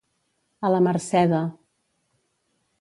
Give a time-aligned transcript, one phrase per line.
[0.69, 1.43] A la mercè de.